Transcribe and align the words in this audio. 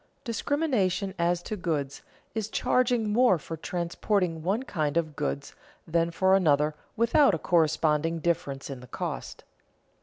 _Discrimination 0.25 1.13
as 1.19 1.43
to 1.43 1.55
goods 1.55 2.01
is 2.33 2.49
charging 2.49 3.13
more 3.13 3.37
for 3.37 3.55
transporting 3.55 4.41
one 4.41 4.63
kind 4.63 4.97
of 4.97 5.15
goods 5.15 5.53
than 5.87 6.09
for 6.09 6.33
another 6.35 6.73
without 6.97 7.35
a 7.35 7.37
corresponding 7.37 8.17
difference 8.17 8.71
in 8.71 8.79
the 8.79 8.87
cost. 8.87 9.43